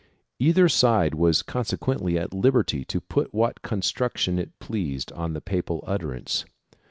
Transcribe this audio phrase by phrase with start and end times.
[0.39, 5.41] Either side was consequently at liberty to put what con struction it pleased on the
[5.41, 6.43] papal utterance.